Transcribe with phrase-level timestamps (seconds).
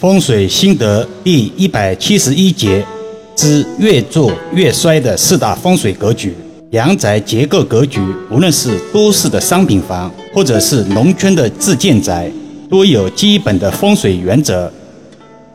[0.00, 2.86] 风水心得第一百七十一节
[3.34, 6.32] 之越做越衰的四大风水格局。
[6.70, 12.30] 阳宅结构格局，无论是都市的商品房，或者是农村的自建宅，
[12.70, 14.72] 都有基本的风水原则。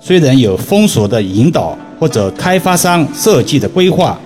[0.02, 4.20] 虽然有风俗的引导或者开发商设计的规划，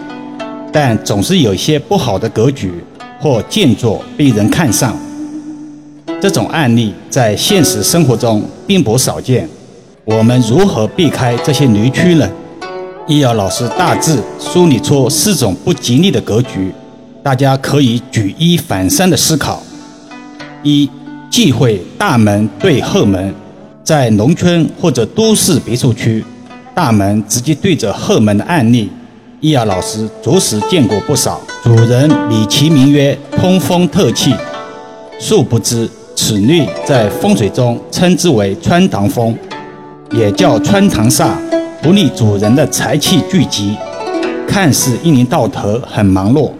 [0.73, 2.73] 但总是有些不好的格局
[3.19, 4.97] 或建筑被人看上。
[6.19, 9.47] 这种案例在现实生活中并不少见。
[10.07, 12.25] 我们如何避开这些雷区呢？
[13.07, 16.71] 易遥老师大致梳理出四种不吉利的格局，
[17.21, 19.61] 大家可以举一反三的思考。
[20.63, 20.89] 一、
[21.29, 23.35] 忌讳大门对后门，
[23.83, 26.23] 在农村或者都市别墅区，
[26.73, 28.89] 大门直接对着后门的案例，
[29.41, 31.41] 易遥老师着实见过不少。
[31.61, 34.33] 主人美其名曰通风透气，
[35.19, 39.37] 殊不知此律在风水中称之为穿堂风。
[40.11, 41.31] 也叫穿堂煞，
[41.81, 43.75] 不利主人的财气聚集，
[44.47, 46.51] 看似一年到头很忙碌，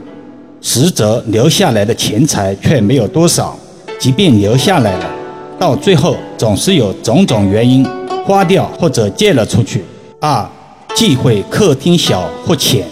[0.61, 3.57] 实则留下来的钱财却没有多少。
[3.99, 5.05] 即便留下来了，
[5.57, 7.87] 到最后总是有种种原因
[8.25, 9.83] 花掉或者借了出去。
[10.19, 10.47] 二，
[10.93, 12.83] 忌讳客厅小或浅。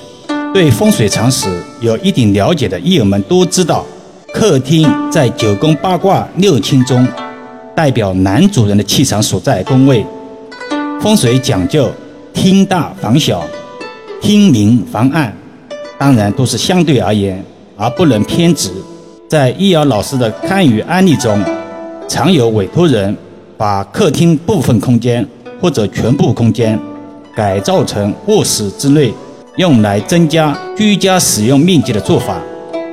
[0.53, 1.47] 对风水常识
[1.81, 3.85] 有一定了解的益友们都知道，
[4.33, 7.05] 客厅在九宫八卦六亲中，
[7.75, 10.05] 代表男主人的气场所在宫位。
[11.05, 11.87] 风水讲究
[12.33, 13.43] 厅大房小，
[14.19, 15.31] 厅明房暗，
[15.99, 17.45] 当然都是相对而言，
[17.77, 18.71] 而不能偏执。
[19.29, 21.39] 在易遥老师的堪舆案例中，
[22.07, 23.15] 常有委托人
[23.55, 25.23] 把客厅部分空间
[25.61, 26.79] 或者全部空间
[27.35, 29.13] 改造成卧室之类，
[29.57, 32.41] 用来增加居家使用面积的做法，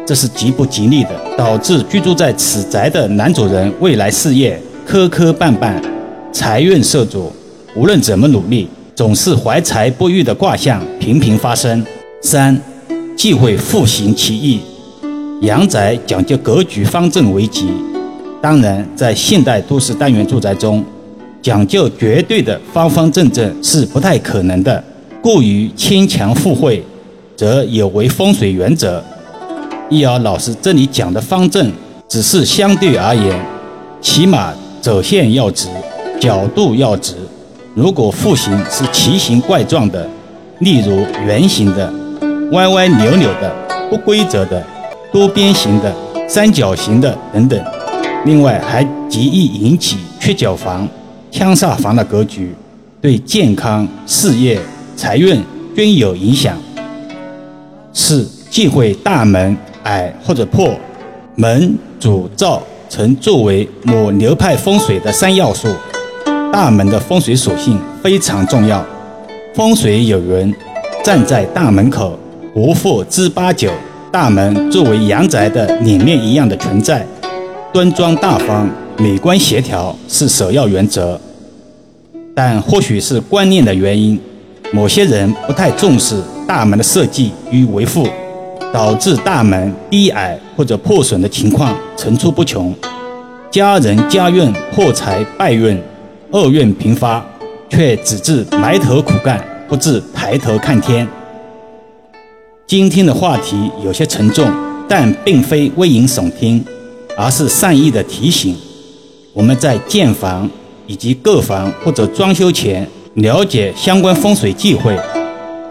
[0.06, 5.82] 这是极不吉利的，导致居住在此宅的男主人未来事业磕磕绊绊，
[6.30, 7.32] 财运受阻。
[7.74, 11.82] 无论怎么努力，总是怀才不遇的卦象频频发生。
[12.20, 12.60] 三，
[13.16, 14.60] 忌讳复行其意。
[15.40, 17.66] 阳宅讲究格局方正为吉，
[18.42, 20.84] 当然在现代都市单元住宅中，
[21.40, 24.84] 讲究绝对的方方正正是不太可能的。
[25.22, 26.84] 过于牵强附会，
[27.34, 29.02] 则有违风水原则。
[29.88, 31.72] 易遥老师这里讲的方正，
[32.06, 33.40] 只是相对而言，
[34.02, 35.68] 起码走线要直，
[36.20, 37.14] 角度要直。
[37.74, 40.06] 如果户型是奇形怪状的，
[40.58, 41.90] 例如圆形的、
[42.52, 43.50] 歪歪扭扭的、
[43.88, 44.62] 不规则的、
[45.10, 45.90] 多边形的、
[46.28, 47.58] 三角形的等等，
[48.26, 50.86] 另外还极易引起缺角房、
[51.30, 52.54] 枪煞房的格局，
[53.00, 54.60] 对健康、事业、
[54.94, 55.42] 财运
[55.74, 56.54] 均有影响。
[57.94, 60.74] 四忌讳大门矮或者破，
[61.36, 65.68] 门主灶曾作为某流派风水的三要素。
[66.52, 68.84] 大门的风水属性非常重要。
[69.54, 70.54] 风水有云
[71.02, 72.18] ：“站在大门口，
[72.54, 73.72] 无富知八九。”
[74.12, 77.06] 大门作为阳宅的脸面一样的存在，
[77.72, 78.68] 端庄大方、
[78.98, 81.18] 美观协调是首要原则。
[82.34, 84.20] 但或许是观念的原因，
[84.74, 88.06] 某些人不太重视大门的设计与维护，
[88.70, 92.74] 导致大门低矮或者破损的情况层出不穷，
[93.50, 95.80] 家人家运破财败运。
[96.32, 97.22] 厄运频发，
[97.68, 99.38] 却只知埋头苦干，
[99.68, 101.06] 不知抬头看天。
[102.66, 104.50] 今天的话题有些沉重，
[104.88, 106.64] 但并非危言耸听，
[107.18, 108.56] 而是善意的提醒。
[109.34, 110.48] 我们在建房
[110.86, 114.98] 以及购房或者装修前，了解相关风水忌讳，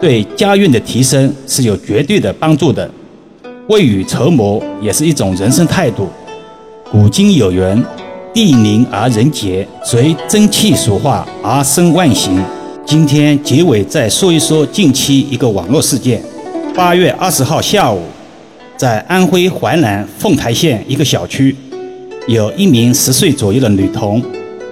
[0.00, 2.88] 对家运的提升是有绝对的帮助的。
[3.68, 6.08] 未雨绸缪也是一种人生态度。
[6.88, 7.84] 古今有云。
[8.34, 12.42] 地灵而人杰，随真气所化而生万形。
[12.86, 16.22] 今天结尾再说一说近期一个网络事件。
[16.74, 18.00] 八月二十号下午，
[18.74, 21.54] 在安徽淮南凤台县一个小区，
[22.26, 24.22] 有一名十岁左右的女童，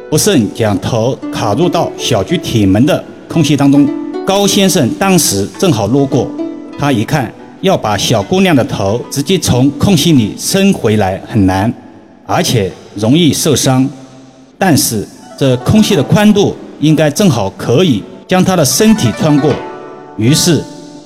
[0.09, 3.87] 不慎将头卡入到小区铁门的空隙当中。
[4.25, 6.27] 高先生当时正好路过，
[6.79, 7.31] 他一看
[7.61, 11.71] 要把小姑娘的头直接从空隙里伸回来很难，
[12.31, 12.71] 而且。
[12.97, 13.89] 容易受伤，
[14.59, 15.07] 但是
[15.39, 19.55] 这空隙的宽度应该正好可以将她的身体穿过。
[20.19, 20.61] 于是，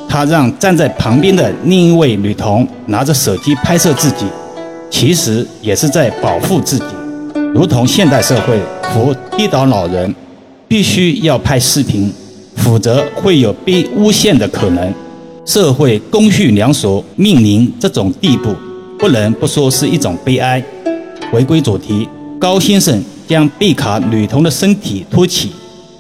[0.09, 4.25] 他让站在旁边的另一位女童拿着手机拍摄自己，
[4.91, 6.87] 其实也是在保护自己。
[7.53, 8.59] 如同现代社会
[8.94, 10.12] 扶跌倒老人，
[10.67, 12.11] 必须要拍视频，
[12.56, 14.93] 否则会有被诬陷的可能。
[15.44, 18.55] 社会公序良俗面临这种地步，
[18.99, 20.65] 不能不说是一种悲哀。
[21.34, 22.08] 回归主题，
[22.38, 25.50] 高先生将被卡女童的身体托起，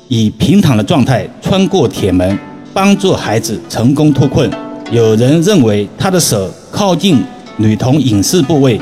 [0.06, 2.38] 以平躺的状态穿过铁门，
[2.72, 4.48] 帮助孩子成功脱困。
[4.92, 7.20] 有人认为他的手靠近
[7.56, 8.80] 女童隐私部位。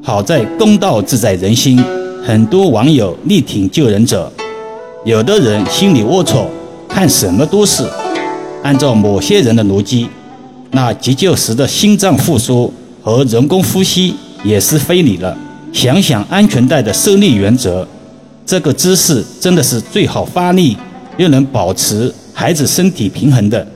[0.00, 1.82] 好在公道自在人心，
[2.24, 4.32] 很多网友力挺救人者。
[5.04, 6.46] 有的人心里龌龊，
[6.88, 7.84] 看什么都是
[8.62, 10.06] 按照某些人的逻辑，
[10.70, 12.72] 那急救时的心脏复苏
[13.02, 15.36] 和人工呼吸也是非礼了。
[15.72, 17.86] 想想安全带的受力原则，
[18.44, 20.76] 这个姿势真的是最好发力
[21.16, 23.66] 又能保持孩子身体平衡的。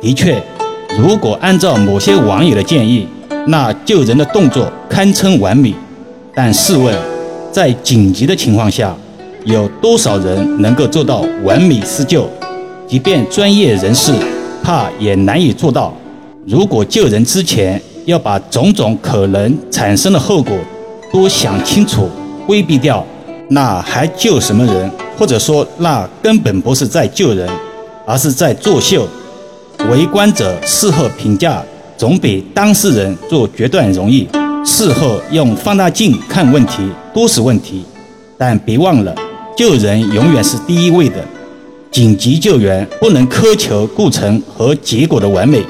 [0.00, 0.42] 的确，
[0.98, 3.06] 如果按照某些网友的建议，
[3.46, 5.74] 那救人的动作堪称完美。
[6.34, 6.94] 但试问，
[7.50, 8.94] 在紧急的情况下，
[9.44, 12.28] 有多少人能够做到完美施救？
[12.86, 14.12] 即便专业人士，
[14.62, 15.94] 怕也难以做到。
[16.46, 17.80] 如果救人之前
[18.10, 20.54] 要把种种可能产生的后果
[21.12, 22.08] 都想清楚、
[22.46, 23.04] 规避掉，
[23.48, 24.90] 那还救什么人？
[25.16, 27.48] 或者说，那根本不是在救人，
[28.06, 29.06] 而是在作秀。
[29.90, 31.62] 围观者事后评价，
[31.96, 34.28] 总比当事人做决断容易。
[34.64, 36.82] 事后用放大镜看问题，
[37.14, 37.84] 都是问题。
[38.36, 39.14] 但别忘了。
[39.56, 41.16] 救人永远是第一位的，
[41.90, 45.62] 紧急救援不能苛求过程和结果的完美，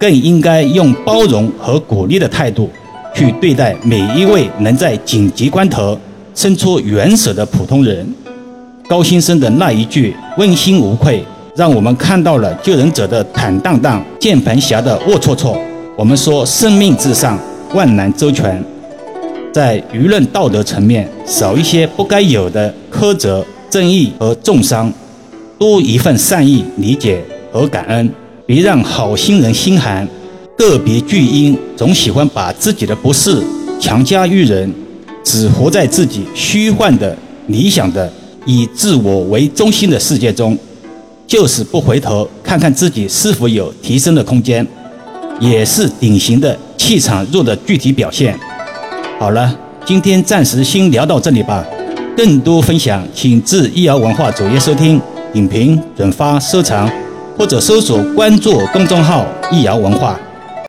[0.00, 2.70] 更应该用包容和鼓励的态度
[3.14, 5.96] 去对待每一位能在紧急关头
[6.34, 8.08] 伸出援手的普通人。
[8.88, 11.22] 高先生的那一句问心无愧，
[11.54, 15.54] 让我们看到了救人者的坦荡荡、键盘侠的龌龊龊。
[15.98, 17.38] 我们说生命至上，
[17.74, 18.64] 万难周全。
[19.52, 24.90] 在舆论道德层面少一些不该有的苛责、争议和重伤，
[25.58, 27.22] 多一份善意、理解
[27.52, 28.10] 和感恩。
[28.50, 30.04] 别让好心人心寒。
[30.58, 33.40] 个别巨婴总喜欢把自己的不是
[33.78, 34.68] 强加于人，
[35.22, 37.16] 只活在自己虚幻的、
[37.46, 38.12] 理想的、
[38.44, 40.58] 以自我为中心的世界中，
[41.28, 44.66] 就是不回头看看自己是否有提升的空间，
[45.38, 48.36] 也是典型的气场弱的具体表现。
[49.20, 49.56] 好了，
[49.86, 51.64] 今天暂时先聊到这里吧。
[52.16, 55.00] 更多分享，请至易瑶文化主页收听、
[55.32, 56.90] 点评、转发、收藏，
[57.40, 60.20] 或者搜索关注公众号“易瑶文化”。